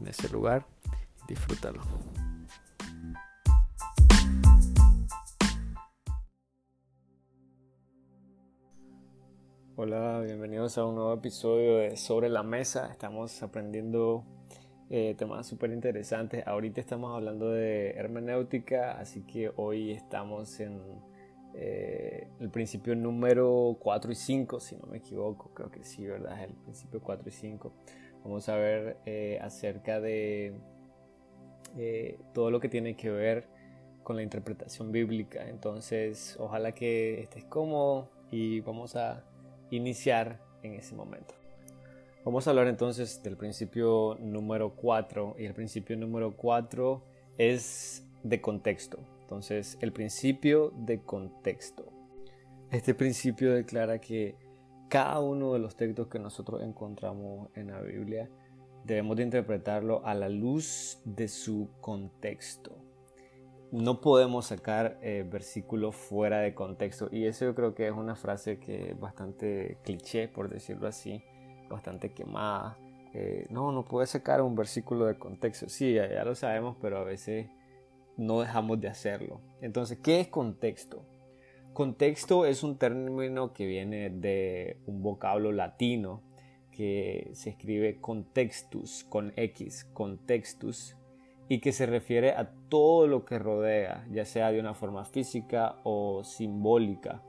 [0.00, 0.64] en ese lugar
[1.26, 1.80] disfrútalo.
[9.76, 12.88] Hola, bienvenidos a un nuevo episodio de Sobre la Mesa.
[12.90, 14.24] Estamos aprendiendo
[14.90, 16.44] eh, temas súper interesantes.
[16.46, 20.80] Ahorita estamos hablando de hermenéutica, así que hoy estamos en
[21.54, 25.50] eh, el principio número 4 y 5, si no me equivoco.
[25.54, 26.42] Creo que sí, ¿verdad?
[26.42, 27.72] El principio 4 y 5.
[28.24, 30.54] Vamos a ver eh, acerca de
[31.76, 33.46] eh, todo lo que tiene que ver
[34.02, 35.48] con la interpretación bíblica.
[35.48, 39.24] Entonces, ojalá que estés cómodo y vamos a
[39.70, 41.34] iniciar en ese momento.
[42.24, 47.02] Vamos a hablar entonces del principio número 4 y el principio número 4
[47.38, 48.98] es de contexto.
[49.22, 51.92] Entonces, el principio de contexto.
[52.70, 54.36] Este principio declara que
[54.88, 58.28] cada uno de los textos que nosotros encontramos en la Biblia
[58.84, 62.76] debemos de interpretarlo a la luz de su contexto.
[63.70, 68.16] No podemos sacar eh, versículos fuera de contexto y eso yo creo que es una
[68.16, 71.22] frase que es bastante cliché, por decirlo así,
[71.68, 72.78] bastante quemada.
[73.12, 75.68] Eh, no, no puedes sacar un versículo de contexto.
[75.68, 77.48] Sí, ya lo sabemos, pero a veces
[78.16, 79.40] no dejamos de hacerlo.
[79.60, 81.04] Entonces, ¿qué es contexto?
[81.72, 86.22] Contexto es un término que viene de un vocablo latino
[86.72, 90.96] que se escribe contextus con X, contextus,
[91.48, 95.76] y que se refiere a todo lo que rodea, ya sea de una forma física
[95.82, 97.22] o simbólica,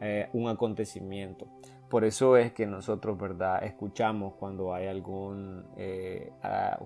[0.00, 1.46] eh, un acontecimiento.
[1.90, 6.32] Por eso es que nosotros, ¿verdad?, escuchamos cuando hay algún eh,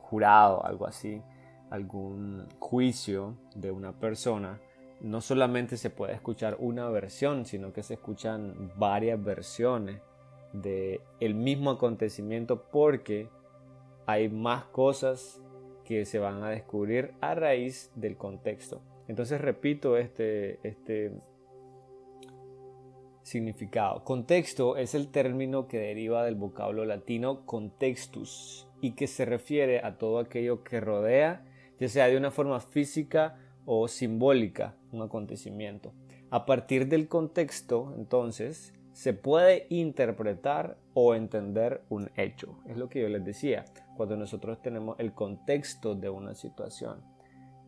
[0.02, 1.22] jurado, algo así,
[1.70, 4.60] algún juicio de una persona,
[5.00, 10.00] no solamente se puede escuchar una versión, sino que se escuchan varias versiones
[10.52, 13.28] de el mismo acontecimiento porque
[14.06, 15.40] hay más cosas
[15.84, 18.82] que se van a descubrir a raíz del contexto.
[19.08, 21.12] Entonces repito este, este
[23.22, 24.04] significado.
[24.04, 29.98] Contexto es el término que deriva del vocablo latino contextus y que se refiere a
[29.98, 31.44] todo aquello que rodea,
[31.78, 33.38] ya sea de una forma física
[33.72, 35.92] o simbólica un acontecimiento.
[36.28, 42.58] A partir del contexto, entonces, se puede interpretar o entender un hecho.
[42.66, 43.64] Es lo que yo les decía,
[43.96, 47.00] cuando nosotros tenemos el contexto de una situación.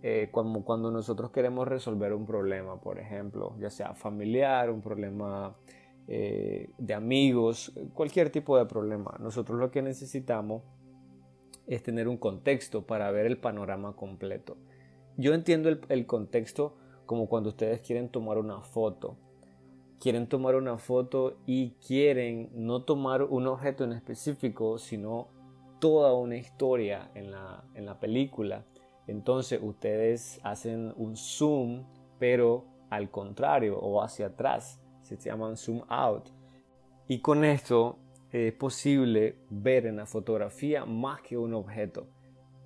[0.02, 5.54] Eh, cuando nosotros queremos resolver un problema, por ejemplo, ya sea familiar, un problema
[6.08, 9.16] eh, de amigos, cualquier tipo de problema.
[9.20, 10.64] Nosotros lo que necesitamos
[11.68, 14.56] es tener un contexto para ver el panorama completo.
[15.16, 19.16] Yo entiendo el, contexto como cuando ustedes quieren tomar una foto.
[20.00, 25.28] Quieren tomar una foto y quieren no tomar un objeto en específico, sino
[25.80, 28.64] toda una historia en la, en la película.
[29.06, 31.84] Entonces ustedes hacen un zoom,
[32.18, 34.80] pero al contrario o hacia atrás.
[35.02, 36.28] Se llaman zoom out.
[37.06, 37.98] Y con esto
[38.30, 42.06] es posible ver en la fotografía más que un objeto,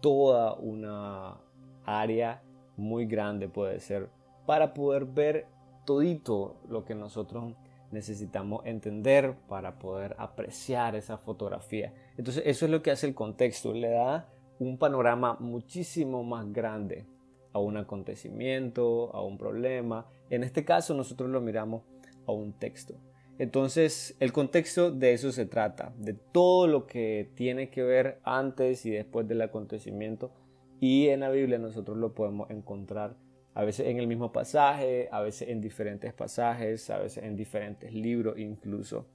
[0.01, 1.41] toda una
[1.87, 2.43] área
[2.77, 4.11] muy grande puede ser
[4.45, 5.47] para poder ver
[5.85, 7.55] todito lo que nosotros
[7.91, 11.95] necesitamos entender para poder apreciar esa fotografía.
[12.17, 17.07] Entonces eso es lo que hace el contexto, le da un panorama muchísimo más grande
[17.53, 20.07] a un acontecimiento, a un problema.
[20.31, 21.83] En este caso nosotros lo miramos
[22.27, 22.95] a un texto.
[23.39, 28.84] Entonces el contexto de eso se trata, de todo lo que tiene que ver antes
[28.87, 30.33] y después del acontecimiento
[30.81, 33.17] y en la Biblia nosotros lo podemos encontrar
[33.55, 37.93] a veces en el mismo pasaje, a veces en diferentes pasajes, a veces en diferentes
[37.93, 39.07] libros incluso.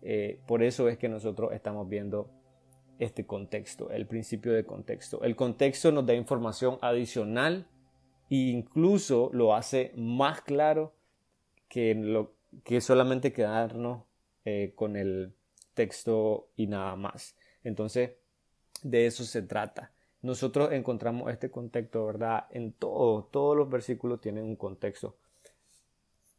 [0.00, 2.30] Eh, por eso es que nosotros estamos viendo
[2.98, 5.22] este contexto, el principio de contexto.
[5.22, 7.66] El contexto nos da información adicional
[8.30, 10.94] e incluso lo hace más claro
[11.68, 12.32] que, lo,
[12.64, 14.04] que solamente quedarnos
[14.46, 15.34] eh, con el
[15.74, 17.36] texto y nada más.
[17.64, 18.12] Entonces,
[18.82, 22.44] de eso se trata nosotros encontramos este contexto, ¿verdad?
[22.50, 25.16] En todo, todos los versículos tienen un contexto.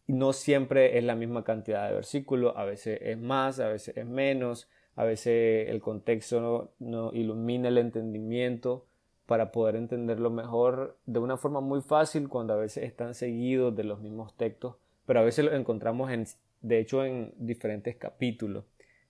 [0.08, 4.06] No siempre es la misma cantidad de versículos, a veces es más, a veces es
[4.06, 8.86] menos, a veces el contexto no, ilumina el entendimiento
[9.26, 13.86] para poder entenderlo mejor de una forma muy fácil cuando a veces están seguidos de
[13.86, 14.76] los mismos textos,
[15.06, 16.26] pero a veces los encontramos en,
[16.62, 18.66] de hecho en diferentes capítulos.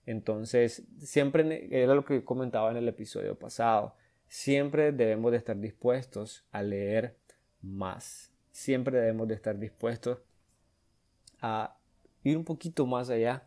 [0.06, 3.94] Entonces, siempre era lo que comentaba en el episodio pasado,
[4.32, 7.18] siempre debemos de estar dispuestos a leer
[7.60, 8.32] más.
[8.50, 10.20] Siempre debemos de estar dispuestos
[11.42, 11.76] a
[12.24, 13.46] ir un poquito más allá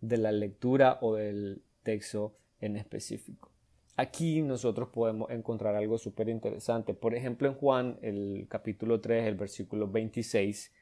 [0.00, 3.52] de la lectura o del texto en específico.
[3.96, 6.94] Aquí nosotros podemos encontrar algo súper interesante.
[6.94, 10.72] Por ejemplo, en Juan, el capítulo 3, el versículo 26,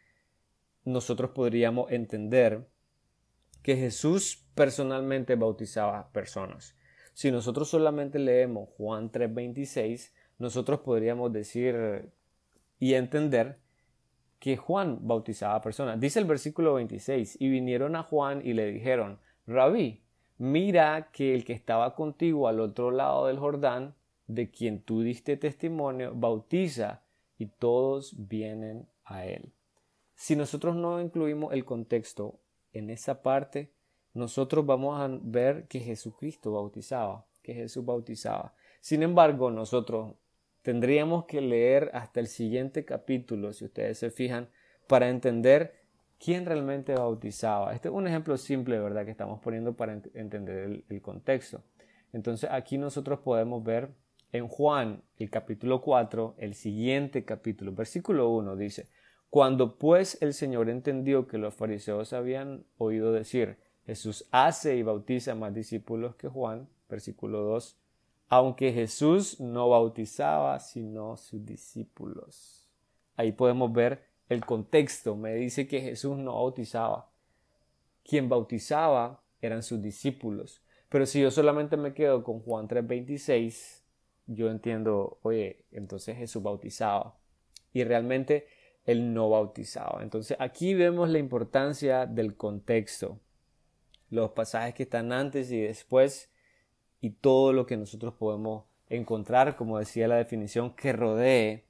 [0.86, 2.66] nosotros podríamos entender
[3.62, 6.74] que Jesús personalmente bautizaba personas.
[7.14, 12.10] Si nosotros solamente leemos Juan 3:26, nosotros podríamos decir
[12.78, 13.58] y entender
[14.38, 16.00] que Juan bautizaba personas.
[16.00, 20.02] Dice el versículo 26, y vinieron a Juan y le dijeron, Rabí,
[20.38, 23.94] mira que el que estaba contigo al otro lado del Jordán,
[24.26, 27.02] de quien tú diste testimonio, bautiza
[27.38, 29.52] y todos vienen a él.
[30.16, 32.40] Si nosotros no incluimos el contexto
[32.72, 33.70] en esa parte,
[34.14, 38.54] nosotros vamos a ver que Jesucristo bautizaba, que Jesús bautizaba.
[38.80, 40.14] Sin embargo, nosotros
[40.62, 44.48] tendríamos que leer hasta el siguiente capítulo, si ustedes se fijan,
[44.86, 45.74] para entender
[46.18, 47.74] quién realmente bautizaba.
[47.74, 51.62] Este es un ejemplo simple, ¿verdad?, que estamos poniendo para entender el, el contexto.
[52.12, 53.90] Entonces aquí nosotros podemos ver
[54.32, 58.88] en Juan, el capítulo 4, el siguiente capítulo, versículo 1 dice,
[59.28, 65.34] cuando pues el Señor entendió que los fariseos habían oído decir, Jesús hace y bautiza
[65.34, 67.76] más discípulos que Juan, versículo 2,
[68.28, 72.68] aunque Jesús no bautizaba sino sus discípulos.
[73.16, 75.16] Ahí podemos ver el contexto.
[75.16, 77.10] Me dice que Jesús no bautizaba.
[78.04, 80.62] Quien bautizaba eran sus discípulos.
[80.88, 83.82] Pero si yo solamente me quedo con Juan 3:26,
[84.26, 87.16] yo entiendo, oye, entonces Jesús bautizaba.
[87.72, 88.46] Y realmente
[88.84, 90.02] él no bautizaba.
[90.02, 93.18] Entonces aquí vemos la importancia del contexto,
[94.12, 96.30] los pasajes que están antes y después
[97.00, 101.64] y todo lo que nosotros podemos encontrar, como decía la definición, que rodee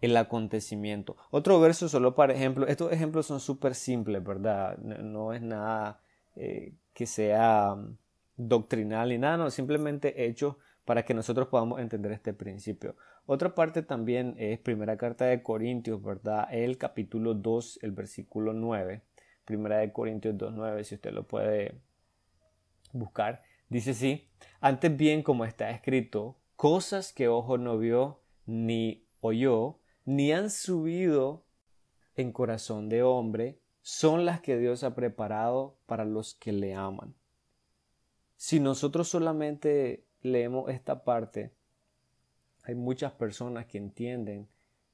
[0.00, 1.16] el acontecimiento.
[1.30, 4.78] Otro verso solo para ejemplo, estos ejemplos son súper simples, ¿verdad?
[4.78, 6.00] No, es nada
[6.34, 7.98] eh, que sea mm,
[8.38, 12.96] doctrinal ni nada, no, simplemente hecho para que nosotros podamos entender este principio.
[13.26, 16.48] Otra parte también es primera carta de Corintios, ¿verdad?
[16.50, 19.02] El capítulo 2, el versículo 9.
[19.52, 21.74] Primera de Corintios 2, 9, si usted lo puede
[22.94, 23.42] buscar.
[23.68, 24.26] Dice así,
[24.62, 31.44] antes bien como está escrito, cosas que ojo no vio, ni oyó, ni han subido
[32.16, 37.14] en corazón de hombre, son las que Dios ha preparado para los que le aman.
[38.36, 41.52] Si nosotros solamente leemos esta parte,
[42.62, 44.48] hay muchas personas que entienden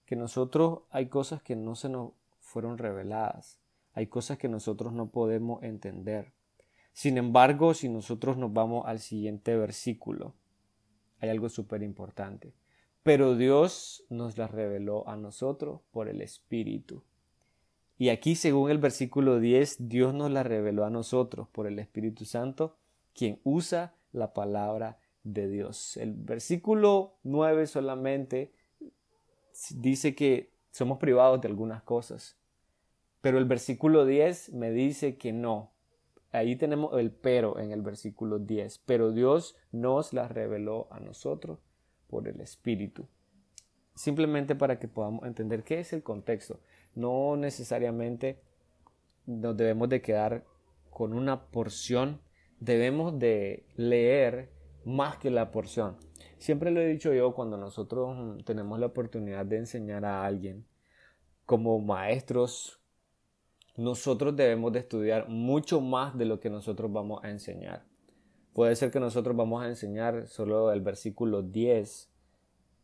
[0.04, 2.10] que nosotros hay cosas que no se nos
[2.40, 3.60] fueron reveladas,
[3.98, 6.32] hay cosas que nosotros no podemos entender.
[6.92, 10.36] Sin embargo, si nosotros nos vamos al siguiente versículo,
[11.18, 12.54] hay algo súper importante.
[13.02, 17.02] Pero Dios nos las reveló a nosotros por el Espíritu.
[17.96, 22.24] Y aquí, según el versículo 10, Dios nos la reveló a nosotros por el Espíritu
[22.24, 22.76] Santo,
[23.14, 25.96] quien usa la palabra de Dios.
[25.96, 28.52] El versículo 9 solamente
[29.72, 32.37] dice que somos privados de algunas cosas,
[33.20, 35.72] pero el versículo 10 me dice que no.
[36.30, 41.58] Ahí tenemos el pero en el versículo 10, pero Dios nos la reveló a nosotros
[42.08, 43.08] por el Espíritu.
[43.94, 46.60] Simplemente para que podamos entender qué es el contexto.
[46.94, 48.40] No necesariamente
[49.26, 50.44] nos debemos de quedar
[50.90, 52.20] con una porción,
[52.60, 54.50] debemos de leer
[54.84, 55.96] más que la porción.
[56.38, 60.66] Siempre lo he dicho yo cuando nosotros tenemos la oportunidad de enseñar a alguien
[61.44, 62.80] como maestros,
[63.78, 67.84] nosotros debemos de estudiar mucho más de lo que nosotros vamos a enseñar.
[68.52, 72.10] Puede ser que nosotros vamos a enseñar solo el versículo 10,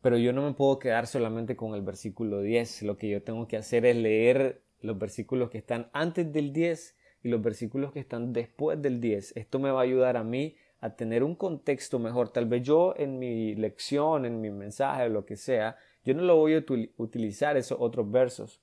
[0.01, 2.83] pero yo no me puedo quedar solamente con el versículo 10.
[2.83, 6.97] Lo que yo tengo que hacer es leer los versículos que están antes del 10
[7.25, 9.37] y los versículos que están después del 10.
[9.37, 12.29] Esto me va a ayudar a mí a tener un contexto mejor.
[12.29, 16.37] Tal vez yo en mi lección, en mi mensaje, lo que sea, yo no lo
[16.37, 16.65] voy a
[16.99, 18.61] utilizar esos otros versos,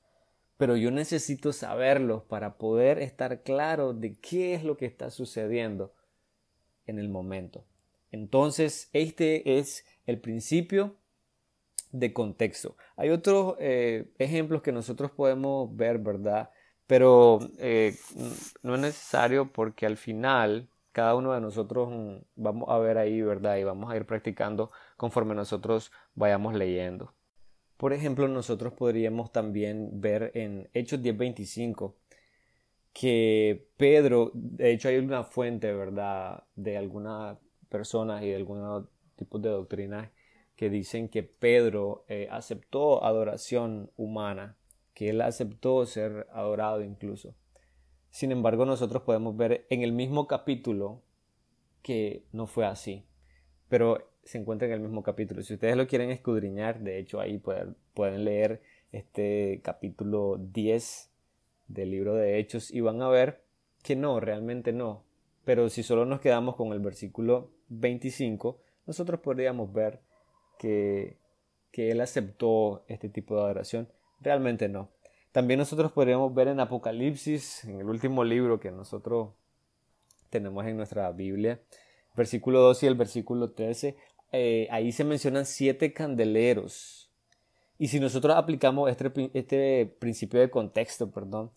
[0.62, 5.92] pero yo necesito saberlos para poder estar claro de qué es lo que está sucediendo
[6.86, 7.66] en el momento.
[8.12, 10.98] Entonces, este es el principio
[11.92, 12.78] de contexto.
[12.96, 16.52] Hay otros eh, ejemplos que nosotros podemos ver, ¿verdad?
[16.86, 17.96] Pero eh,
[18.62, 23.20] no es necesario porque al final cada uno de nosotros mm, vamos a ver ahí,
[23.24, 23.58] ¿verdad?
[23.58, 27.16] Y vamos a ir practicando conforme nosotros vayamos leyendo.
[27.82, 31.96] Por ejemplo, nosotros podríamos también ver en Hechos 10:25
[32.94, 38.86] que Pedro, de hecho hay una fuente, ¿verdad?, de algunas personas y de algunos
[39.16, 40.12] tipos de doctrinas
[40.56, 44.58] que dicen que Pedro eh, aceptó adoración humana,
[44.94, 47.34] que él aceptó ser adorado incluso.
[48.12, 51.02] Sin embargo, nosotros podemos ver en el mismo capítulo
[51.82, 53.08] que no fue así,
[53.70, 55.42] pero se encuentra en el mismo capítulo.
[55.42, 58.62] Si ustedes lo quieren escudriñar, de hecho ahí pueden, pueden leer
[58.92, 61.10] este capítulo 10
[61.68, 63.42] del libro de Hechos y van a ver
[63.84, 65.04] que no, realmente no.
[65.46, 70.00] Pero si solo nos quedamos con el versículo 25, nosotros podríamos ver
[70.60, 71.18] que,
[71.72, 73.88] que él aceptó este tipo de adoración.
[74.20, 74.90] Realmente no.
[75.32, 79.30] También nosotros podríamos ver en Apocalipsis, en el último libro que nosotros
[80.30, 81.62] tenemos en nuestra Biblia,
[82.16, 83.96] versículo 2 y el versículo 13,
[84.32, 87.12] eh, ahí se mencionan siete candeleros.
[87.78, 91.52] Y si nosotros aplicamos este, este principio de contexto, perdón,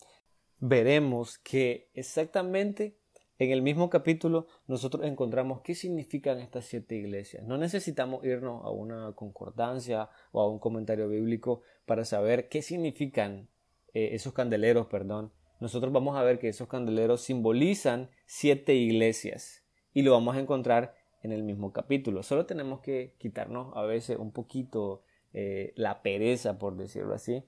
[0.59, 2.97] veremos que exactamente
[3.37, 7.43] en el mismo capítulo nosotros encontramos qué significan estas siete iglesias.
[7.43, 13.49] No necesitamos irnos a una concordancia o a un comentario bíblico para saber qué significan
[13.93, 19.63] eh, esos candeleros, perdón, nosotros vamos a ver que esos candeleros simbolizan siete iglesias
[19.93, 22.23] y lo vamos a encontrar en el mismo capítulo.
[22.23, 25.01] Solo tenemos que quitarnos a veces un poquito
[25.33, 27.43] eh, la pereza, por decirlo así,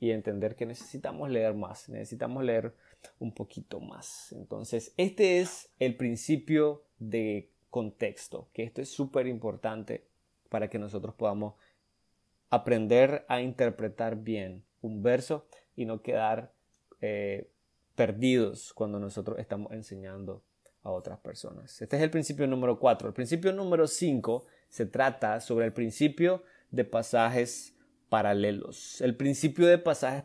[0.00, 2.74] y entender que necesitamos leer más, necesitamos leer
[3.20, 4.32] un poquito más.
[4.32, 10.04] Entonces, este es el principio de contexto, que esto es súper importante
[10.48, 11.54] para que nosotros podamos
[12.50, 16.52] aprender a interpretar bien un verso y no quedar
[17.00, 17.48] eh,
[17.94, 20.42] perdidos cuando nosotros estamos enseñando
[20.82, 21.80] a otras personas.
[21.80, 23.08] Este es el principio número 4.
[23.08, 27.74] El principio número 5 se trata sobre el principio de pasajes
[28.08, 29.00] paralelos.
[29.00, 30.24] El principio de pasajes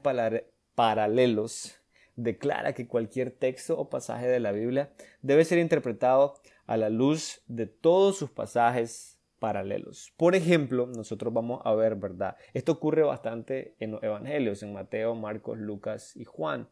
[0.76, 1.76] paralelos
[2.16, 6.34] declara que cualquier texto o pasaje de la Biblia debe ser interpretado
[6.66, 10.14] a la luz de todos sus pasajes paralelos.
[10.18, 12.36] Por ejemplo, nosotros vamos a ver, ¿verdad?
[12.54, 16.68] Esto ocurre bastante en los evangelios, en Mateo, Marcos, Lucas y Juan.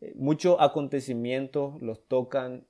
[0.00, 2.66] Eh, muchos acontecimientos los tocan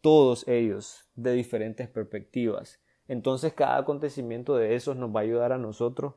[0.00, 2.80] todos ellos de diferentes perspectivas.
[3.08, 6.14] Entonces cada acontecimiento de esos nos va a ayudar a nosotros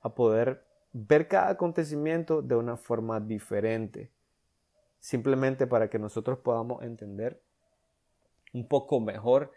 [0.00, 0.62] a poder
[0.92, 4.10] ver cada acontecimiento de una forma diferente.
[5.00, 7.42] Simplemente para que nosotros podamos entender
[8.52, 9.52] un poco mejor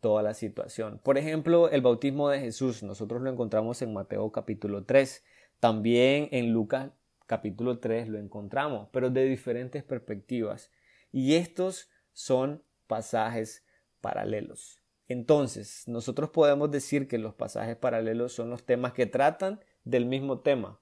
[0.00, 1.00] toda la situación.
[1.02, 5.24] Por ejemplo, el bautismo de Jesús, nosotros lo encontramos en Mateo capítulo 3,
[5.60, 6.90] también en Lucas
[7.26, 10.70] capítulo 3 lo encontramos, pero de diferentes perspectivas.
[11.12, 12.62] Y estos son
[12.92, 13.64] pasajes
[14.02, 14.82] paralelos.
[15.08, 20.40] Entonces, nosotros podemos decir que los pasajes paralelos son los temas que tratan del mismo
[20.40, 20.78] tema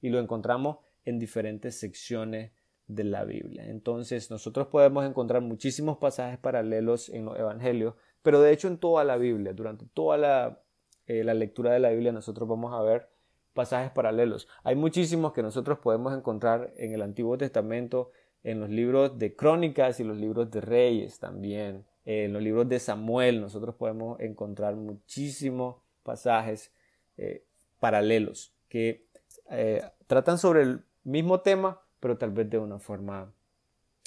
[0.00, 2.50] y lo encontramos en diferentes secciones
[2.88, 3.64] de la Biblia.
[3.68, 9.04] Entonces, nosotros podemos encontrar muchísimos pasajes paralelos en los evangelios, pero de hecho en toda
[9.04, 10.60] la Biblia, durante toda la,
[11.06, 13.08] eh, la lectura de la Biblia, nosotros vamos a ver
[13.54, 14.48] pasajes paralelos.
[14.64, 18.10] Hay muchísimos que nosotros podemos encontrar en el Antiguo Testamento,
[18.46, 21.84] en los libros de Crónicas y los libros de Reyes también.
[22.04, 26.72] En los libros de Samuel nosotros podemos encontrar muchísimos pasajes
[27.16, 27.42] eh,
[27.80, 29.04] paralelos que
[29.50, 33.34] eh, tratan sobre el mismo tema, pero tal vez de una forma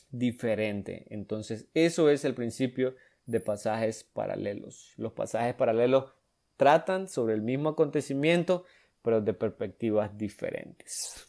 [0.10, 1.06] diferente.
[1.10, 4.94] Entonces, eso es el principio de pasajes paralelos.
[4.96, 6.14] Los pasajes paralelos
[6.56, 8.64] tratan sobre el mismo acontecimiento,
[9.02, 11.29] pero de perspectivas diferentes.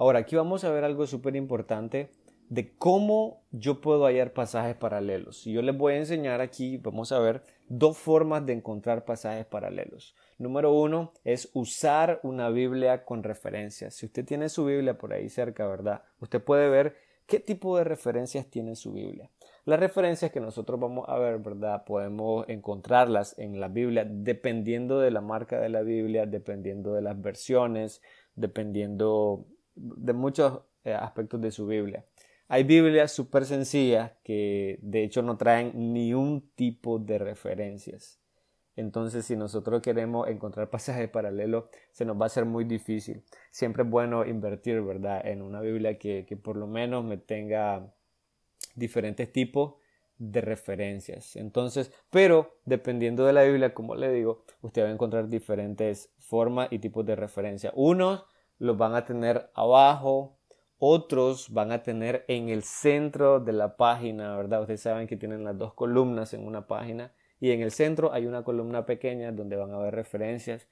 [0.00, 2.08] Ahora, aquí vamos a ver algo súper importante
[2.48, 5.46] de cómo yo puedo hallar pasajes paralelos.
[5.46, 9.44] Y yo les voy a enseñar aquí, vamos a ver dos formas de encontrar pasajes
[9.44, 10.16] paralelos.
[10.38, 13.94] Número uno es usar una Biblia con referencias.
[13.94, 16.02] Si usted tiene su Biblia por ahí cerca, ¿verdad?
[16.18, 19.28] Usted puede ver qué tipo de referencias tiene su Biblia.
[19.66, 21.84] Las referencias que nosotros vamos a ver, ¿verdad?
[21.84, 27.20] Podemos encontrarlas en la Biblia dependiendo de la marca de la Biblia, dependiendo de las
[27.20, 28.00] versiones,
[28.34, 32.04] dependiendo de muchos eh, aspectos de su Biblia.
[32.48, 38.20] Hay Biblias súper sencillas que de hecho no traen ni un tipo de referencias.
[38.76, 43.22] Entonces, si nosotros queremos encontrar pasajes paralelos, se nos va a hacer muy difícil.
[43.50, 47.92] Siempre es bueno invertir, ¿verdad?, en una Biblia que, que por lo menos me tenga
[48.74, 49.74] diferentes tipos
[50.18, 51.36] de referencias.
[51.36, 56.68] Entonces, pero dependiendo de la Biblia, como le digo, usted va a encontrar diferentes formas
[56.70, 57.72] y tipos de referencia.
[57.74, 58.24] Unos
[58.60, 60.36] los van a tener abajo,
[60.82, 64.62] Otros van a tener en el centro de la página, ¿verdad?
[64.62, 68.26] Ustedes saben que tienen las dos columnas en una página y en el centro hay
[68.26, 70.68] una columna pequeña donde van a ver referencias.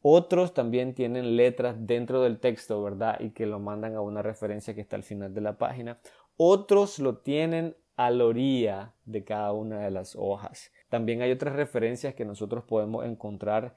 [0.00, 3.20] Otros también tienen letras dentro del texto, ¿verdad?
[3.20, 6.00] Y que lo mandan a una referencia que está al final de la página.
[6.38, 10.72] Otros lo tienen a la orilla de cada una de las hojas.
[10.88, 13.74] También hay otras referencias que nosotros podemos encontrar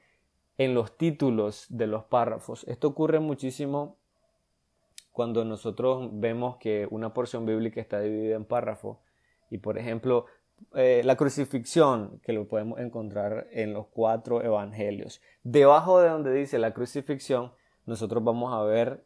[0.57, 2.63] en los títulos de los párrafos.
[2.67, 3.97] Esto ocurre muchísimo
[5.11, 8.97] cuando nosotros vemos que una porción bíblica está dividida en párrafos
[9.49, 10.25] y por ejemplo
[10.75, 15.21] eh, la crucifixión que lo podemos encontrar en los cuatro evangelios.
[15.43, 17.51] Debajo de donde dice la crucifixión
[17.85, 19.03] nosotros vamos a ver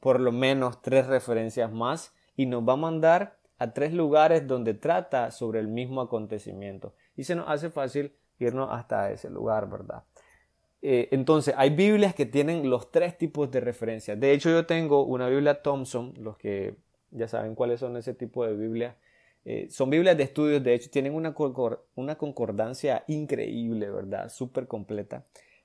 [0.00, 4.74] por lo menos tres referencias más y nos va a mandar a tres lugares donde
[4.74, 10.04] trata sobre el mismo acontecimiento y se nos hace fácil irnos hasta ese lugar, ¿verdad?
[10.88, 14.20] Eh, entonces, hay Biblias que tienen los tres tipos de referencias.
[14.20, 16.76] De hecho, yo tengo una Biblia Thompson, los que
[17.10, 18.94] ya saben cuáles son ese tipo de Biblias.
[19.44, 21.34] Eh, son Biblias de estudios, de hecho, tienen una,
[21.96, 24.28] una concordancia increíble, ¿verdad?
[24.28, 25.24] Súper completa.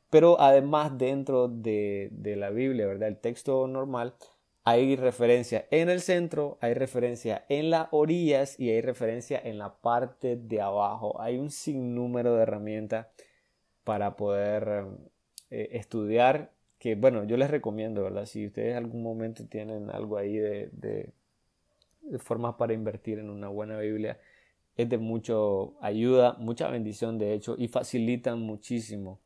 [0.09, 3.09] Pero además, dentro de, de la Biblia, ¿verdad?
[3.09, 4.15] El texto normal,
[4.63, 9.75] hay referencia en el centro, hay referencia en las orillas y hay referencia en la
[9.75, 11.21] parte de abajo.
[11.21, 13.05] Hay un sinnúmero de herramientas
[13.83, 14.85] para poder
[15.51, 20.38] eh, estudiar que bueno yo les recomiendo verdad si ustedes algún momento tienen algo ahí
[20.38, 21.13] de, de,
[22.20, 24.20] formas para invertir en una buena Biblia
[24.75, 29.20] es de mucho ayuda mucha bendición de hecho y facilitan muchísimo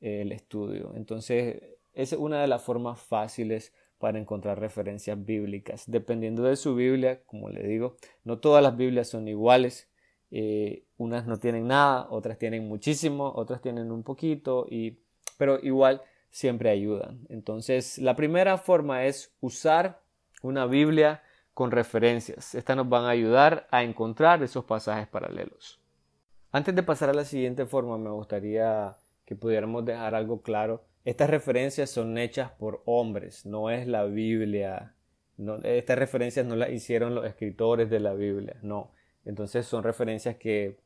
[0.00, 1.62] el estudio entonces
[1.92, 5.84] es una de las formas fáciles para encontrar referencias bíblicas.
[5.86, 9.88] Dependiendo de su Biblia, como le digo, no todas las Biblias son iguales.
[10.30, 14.98] Eh, unas no tienen nada, otras tienen muchísimo, otras tienen un poquito, y,
[15.36, 17.26] pero igual siempre ayudan.
[17.28, 20.00] Entonces, la primera forma es usar
[20.42, 21.22] una Biblia
[21.52, 22.54] con referencias.
[22.54, 25.80] Estas nos van a ayudar a encontrar esos pasajes paralelos.
[26.50, 31.28] Antes de pasar a la siguiente forma, me gustaría que pudiéramos dejar algo claro estas
[31.28, 34.94] referencias son hechas por hombres, no es la Biblia.
[35.64, 38.92] estas referencias no las hicieron los escritores de la Biblia, no.
[39.26, 40.78] Entonces son referencias que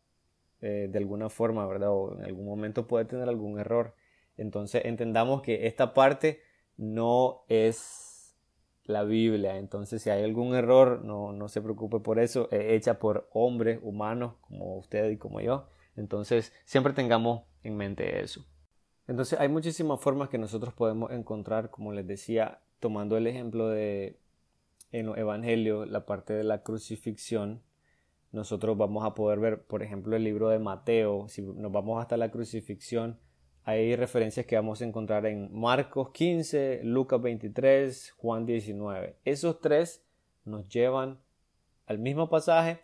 [0.60, 1.90] eh, de alguna forma, ¿verdad?
[1.92, 3.94] O en algún momento puede tener algún error.
[4.38, 6.40] Entonces entendamos que esta parte
[6.76, 8.38] no es
[8.84, 9.58] la Biblia.
[9.58, 12.48] Entonces si hay algún error, no, no se preocupe por eso.
[12.50, 15.68] Es hecha por hombres humanos como usted y como yo.
[15.96, 18.46] Entonces siempre tengamos en mente eso.
[19.06, 24.20] Entonces hay muchísimas formas que nosotros podemos encontrar, como les decía, tomando el ejemplo de
[24.90, 27.62] en Evangelio, la parte de la crucifixión,
[28.32, 32.16] nosotros vamos a poder ver, por ejemplo, el libro de Mateo, si nos vamos hasta
[32.16, 33.18] la crucifixión,
[33.68, 39.16] hay referencias que vamos a encontrar en Marcos 15, Lucas 23, Juan 19.
[39.26, 40.02] Esos tres
[40.46, 41.18] nos llevan
[41.84, 42.80] al mismo pasaje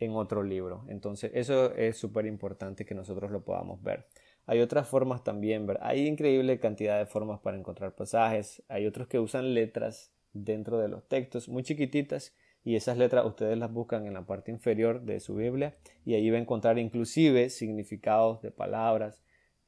[0.00, 0.84] en otro libro.
[0.88, 4.04] Entonces, eso es súper importante que nosotros lo podamos ver.
[4.44, 8.62] Hay otras formas también, hay increíble cantidad de formas para encontrar pasajes.
[8.68, 13.56] Hay otros que usan letras dentro de los textos muy chiquititas y esas letras ustedes
[13.56, 15.72] las buscan en la parte inferior de su Biblia
[16.04, 19.22] y ahí va a encontrar inclusive significados de palabras.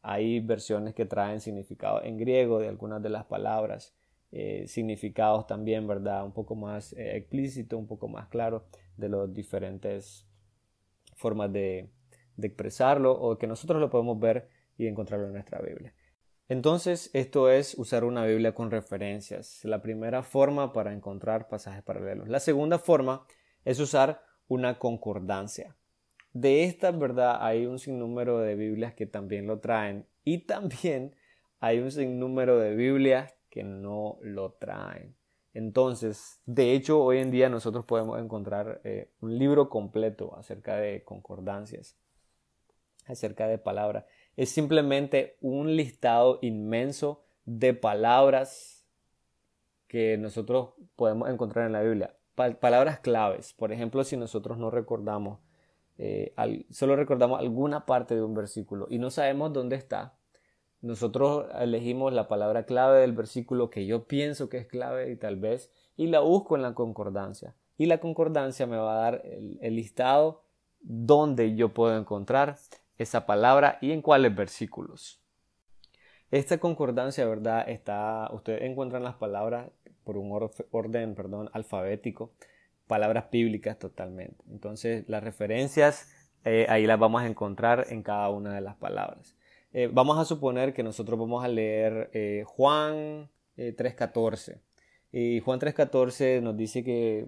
[0.07, 3.97] Hay versiones que traen significado en griego de algunas de las palabras,
[4.33, 6.27] eh, significados también, ¿verdad?
[6.27, 8.67] Un poco más eh, explícito, un poco más claro
[8.99, 10.27] de las diferentes
[11.15, 11.89] formas de,
[12.37, 15.95] de expresarlo o que nosotros lo podemos ver y encontrarlo en nuestra Biblia.
[16.49, 19.65] Entonces, esto es usar una Biblia con referencias.
[19.65, 22.29] La primera forma para encontrar pasajes paralelos.
[22.29, 23.27] La segunda forma
[23.65, 25.75] es usar una concordancia.
[26.35, 31.17] De esta verdad hay un sinnúmero de Biblias que también lo traen y también
[31.61, 35.17] hay un sinnúmero de Biblias que no lo traen.
[35.55, 41.03] Entonces, de hecho, hoy en día nosotros podemos encontrar eh, un libro completo acerca de
[41.05, 41.97] concordancias,
[43.07, 44.05] acerca de palabras
[44.37, 48.87] es simplemente un listado inmenso de palabras
[49.87, 52.17] que nosotros podemos encontrar en la Biblia.
[52.35, 53.53] palabras claves.
[53.53, 55.39] Por ejemplo, si nosotros no recordamos,
[55.99, 56.35] eh,
[56.71, 60.15] solo recordamos alguna parte de un versículo y no sabemos dónde está,
[60.81, 65.37] nosotros elegimos la palabra clave del versículo que yo pienso que es clave y tal
[65.37, 67.55] vez, y la busco en la concordancia.
[67.79, 70.43] Y la concordancia me va a dar el, el listado
[70.81, 72.59] donde yo puedo encontrar
[72.99, 75.21] esa palabra y en cuáles versículos.
[76.31, 77.69] Esta concordancia, ¿verdad?
[77.69, 79.71] Está, ustedes encuentran las palabras
[80.05, 80.31] por un
[80.71, 82.33] orden, perdón, alfabético,
[82.87, 84.45] palabras bíblicas totalmente.
[84.51, 86.09] Entonces, las referencias
[86.45, 89.37] eh, ahí las vamos a encontrar en cada una de las palabras.
[89.73, 94.61] Eh, vamos a suponer que nosotros vamos a leer eh, Juan 3.14.
[95.11, 97.27] Y Juan 3.14 nos dice que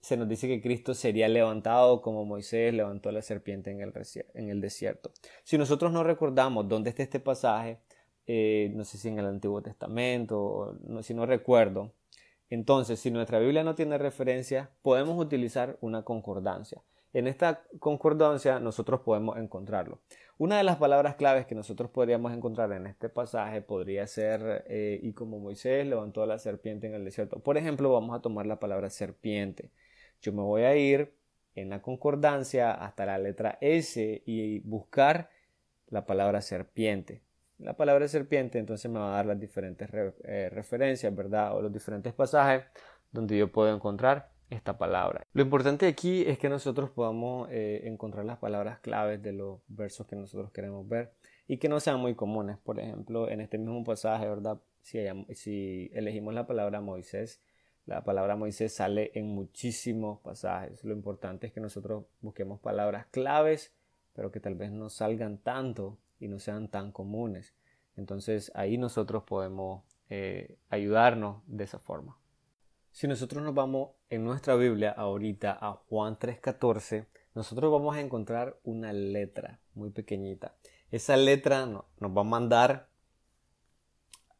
[0.00, 5.10] se nos dice que Cristo sería levantado como Moisés levantó la serpiente en el, desierto.
[5.44, 7.78] Si nosotros no recordamos dónde está este pasaje,
[8.26, 11.94] no sé si en el Antiguo Testamento, o si no recuerdo,
[12.50, 16.82] entonces si nuestra Biblia no tiene referencia, podemos utilizar una concordancia.
[17.12, 20.00] En esta concordancia nosotros podemos encontrarlo.
[20.36, 24.98] Una de las palabras claves que nosotros podríamos encontrar en este pasaje podría ser eh,
[25.00, 27.38] y como Moisés levantó a la serpiente en el desierto.
[27.38, 29.70] Por ejemplo, vamos a tomar la palabra serpiente.
[30.20, 31.14] Yo me voy a ir
[31.54, 35.30] en la concordancia hasta la letra S y buscar
[35.86, 37.22] la palabra serpiente.
[37.64, 39.88] La palabra serpiente entonces me va a dar las diferentes
[40.24, 41.56] eh, referencias, ¿verdad?
[41.56, 42.62] O los diferentes pasajes
[43.10, 45.26] donde yo puedo encontrar esta palabra.
[45.32, 50.06] Lo importante aquí es que nosotros podamos eh, encontrar las palabras claves de los versos
[50.06, 51.14] que nosotros queremos ver
[51.48, 52.58] y que no sean muy comunes.
[52.58, 54.60] Por ejemplo, en este mismo pasaje, ¿verdad?
[54.82, 54.98] Si,
[55.32, 57.40] si elegimos la palabra Moisés,
[57.86, 60.84] la palabra Moisés sale en muchísimos pasajes.
[60.84, 63.72] Lo importante es que nosotros busquemos palabras claves,
[64.12, 67.54] pero que tal vez no salgan tanto y no sean tan comunes.
[67.96, 72.18] Entonces ahí nosotros podemos eh, ayudarnos de esa forma.
[72.90, 78.58] Si nosotros nos vamos en nuestra Biblia ahorita a Juan 3.14, nosotros vamos a encontrar
[78.62, 80.54] una letra muy pequeñita.
[80.90, 82.88] Esa letra nos va a mandar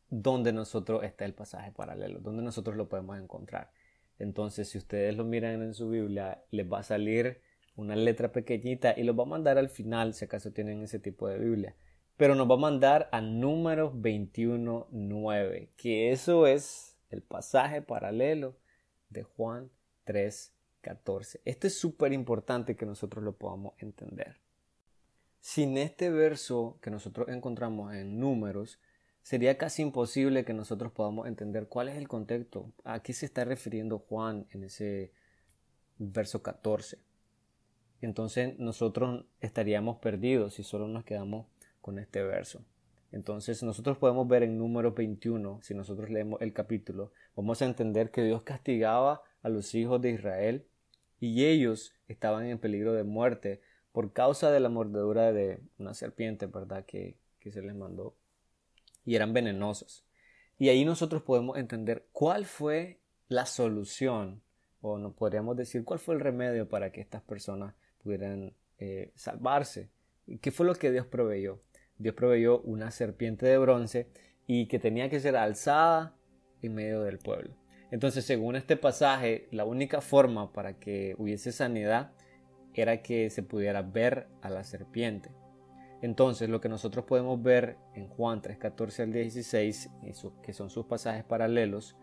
[0.09, 3.73] donde nosotros está el pasaje paralelo, donde nosotros lo podemos encontrar.
[4.19, 7.43] Entonces, si ustedes lo miran en su Biblia, les va a salir
[7.77, 11.29] una letra pequeñita y lo va a mandar al final, si acaso tienen ese tipo
[11.29, 11.75] de Biblia.
[12.17, 18.57] Pero nos va a mandar a número 21.9, que eso es el pasaje paralelo
[19.11, 19.71] de Juan
[20.05, 21.41] 3:14.
[21.45, 24.41] Esto es súper importante que nosotros lo podamos entender.
[25.41, 28.79] Sin este verso que nosotros encontramos en números,
[29.23, 33.45] sería casi imposible que nosotros podamos entender cuál es el contexto, a qué se está
[33.45, 35.13] refiriendo Juan en ese
[35.99, 36.99] verso 14.
[38.05, 41.47] Entonces nosotros estaríamos perdidos si solo nos quedamos
[41.81, 42.63] con este verso.
[43.13, 48.11] Entonces nosotros podemos ver en número 21, si nosotros leemos el capítulo, vamos a entender
[48.11, 50.67] que Dios castigaba a los hijos de Israel
[51.19, 53.63] y ellos estaban en peligro de muerte
[53.93, 56.85] por causa de la mordedura de una serpiente, ¿verdad?
[56.85, 58.17] Que, que se les mandó.
[59.07, 60.05] Y eran venenosos.
[60.59, 64.43] Y ahí nosotros podemos entender cuál fue la solución,
[64.83, 69.89] o no podríamos decir cuál fue el remedio para que estas personas pudieran eh, salvarse.
[70.41, 71.61] ¿Qué fue lo que Dios proveyó?
[71.99, 74.09] Dios proveyó una serpiente de bronce
[74.47, 76.15] y que tenía que ser alzada
[76.63, 77.57] en medio del pueblo.
[77.91, 82.13] Entonces, según este pasaje, la única forma para que hubiese sanidad
[82.75, 85.31] era que se pudiera ver a la serpiente.
[86.03, 89.91] Entonces, lo que nosotros podemos ver en Juan 3:14 al 16,
[90.43, 91.97] que son sus pasajes paralelos,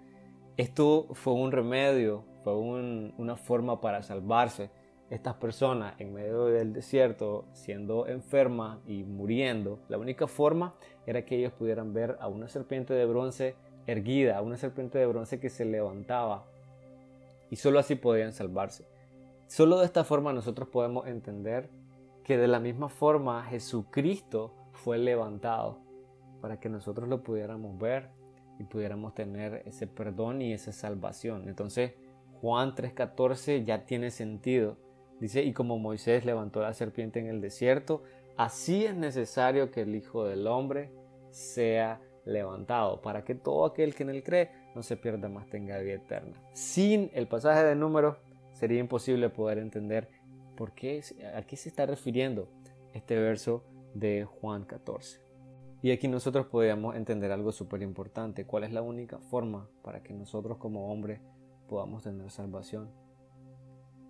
[0.58, 4.70] esto fue un remedio, fue una forma para salvarse
[5.12, 10.74] estas personas en medio del desierto siendo enfermas y muriendo, la única forma
[11.06, 13.56] era que ellos pudieran ver a una serpiente de bronce
[13.88, 16.46] erguida, a una serpiente de bronce que se levantaba
[17.50, 18.88] y solo así podían salvarse.
[19.48, 21.70] Solo de esta forma nosotros podemos entender
[22.24, 25.80] que de la misma forma Jesucristo fue levantado
[26.40, 28.12] para que nosotros lo pudiéramos ver
[28.60, 31.50] y pudiéramos tener ese perdón y esa salvación.
[31.50, 31.96] Entonces
[32.40, 34.78] Juan 3:14 ya tiene sentido
[35.22, 38.02] Dice, y como Moisés levantó la serpiente en el desierto,
[38.38, 40.90] así es necesario que el Hijo del Hombre
[41.30, 45.78] sea levantado, para que todo aquel que en él cree no se pierda más, tenga
[45.78, 46.42] vida eterna.
[46.54, 48.18] Sin el pasaje de números
[48.54, 50.10] sería imposible poder entender
[50.58, 51.04] por qué,
[51.36, 52.50] a qué se está refiriendo
[52.94, 55.22] este verso de Juan 14.
[55.84, 60.16] Y aquí nosotros podríamos entender algo súper importante, cuál es la única forma para que
[60.16, 61.22] nosotros como hombres
[61.68, 62.90] podamos tener salvación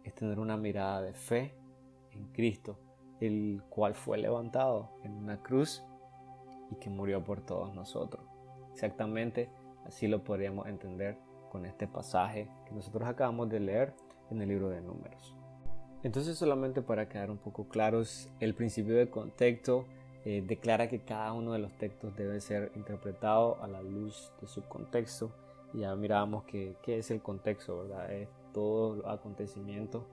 [0.04, 1.54] es tener una mirada de fe
[2.12, 2.80] en Cristo,
[3.20, 5.84] el cual fue levantado en una cruz
[6.72, 8.24] y que murió por todos nosotros.
[8.74, 9.50] Exactamente
[9.86, 11.18] así lo podríamos entender
[11.52, 13.94] con este pasaje que nosotros acabamos de leer
[14.30, 15.36] en el libro de números.
[16.04, 19.86] Entonces solamente para quedar un poco claros, el principio de contexto
[20.24, 24.48] eh, declara que cada uno de los textos debe ser interpretado a la luz de
[24.48, 25.32] su contexto.
[25.74, 28.28] Ya mirábamos que, qué es el contexto, ¿verdad?
[28.52, 30.06] Todos los acontecimientos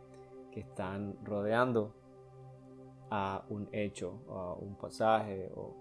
[0.51, 1.95] que están rodeando
[3.11, 5.75] a un hecho, a un pasaje o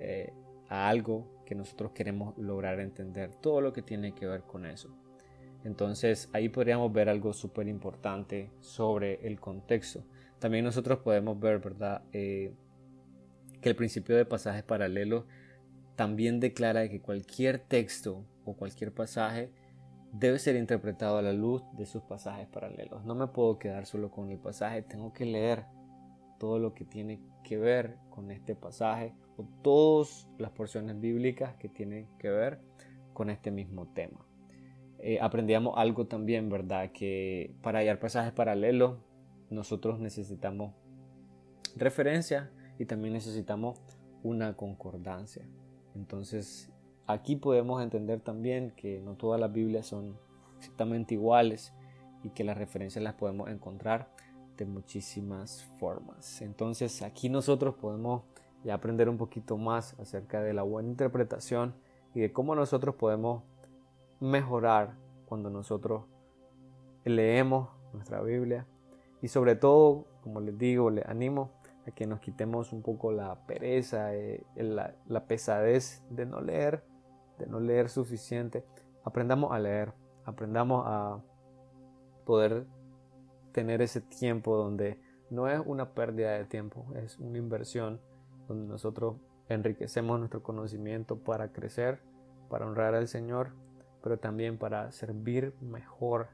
[0.00, 0.32] eh,
[0.68, 4.90] a algo que nosotros queremos lograr entender, todo lo que tiene que ver con eso.
[5.64, 10.04] Entonces ahí podríamos ver algo súper importante sobre el contexto.
[10.38, 12.02] También nosotros podemos ver, ¿verdad?
[12.12, 12.52] Eh,
[13.60, 15.24] que el principio de pasajes paralelos
[15.96, 19.50] también declara que cualquier texto o cualquier pasaje
[20.12, 23.04] debe ser interpretado a la luz de sus pasajes paralelos.
[23.04, 25.64] No me puedo quedar solo con el pasaje, tengo que leer
[26.38, 31.68] todo lo que tiene que ver con este pasaje o todas las porciones bíblicas que
[31.68, 32.60] tienen que ver
[33.12, 34.24] con este mismo tema.
[35.00, 36.90] Eh, aprendíamos algo también, ¿verdad?
[36.92, 38.98] Que para hallar pasajes paralelos
[39.50, 40.74] nosotros necesitamos
[41.76, 43.80] referencia y también necesitamos
[44.22, 45.46] una concordancia.
[45.94, 46.70] Entonces
[47.08, 50.16] aquí podemos entender también que no todas las Biblias son
[50.58, 51.72] exactamente iguales
[52.22, 54.10] y que las referencias las podemos encontrar
[54.56, 56.42] de muchísimas formas.
[56.42, 58.22] Entonces aquí nosotros podemos
[58.62, 61.74] ya aprender un poquito más acerca de la buena interpretación
[62.14, 63.42] y de cómo nosotros podemos
[64.20, 66.04] mejorar cuando nosotros
[67.04, 68.66] leemos nuestra Biblia
[69.22, 71.52] y sobre todo, como les digo, les animo
[71.86, 76.82] a que nos quitemos un poco la pereza, eh, la, la pesadez de no leer,
[77.38, 78.64] de no leer suficiente.
[79.04, 79.92] Aprendamos a leer,
[80.24, 81.22] aprendamos a
[82.24, 82.66] poder
[83.52, 88.00] tener ese tiempo donde no es una pérdida de tiempo, es una inversión
[88.46, 89.16] donde nosotros
[89.48, 92.00] enriquecemos nuestro conocimiento para crecer,
[92.48, 93.52] para honrar al Señor,
[94.02, 96.28] pero también para servir mejor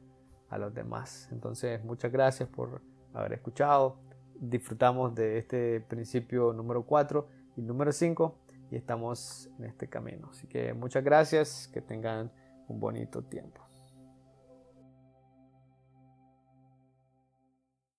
[0.48, 1.28] a los demás.
[1.32, 3.96] Entonces, muchas gracias por haber escuchado.
[4.38, 8.38] Disfrutamos de este principio número 4 y número 5
[8.74, 10.30] y estamos en este camino.
[10.32, 12.32] Así que muchas gracias, que tengan
[12.66, 13.63] un bonito tiempo.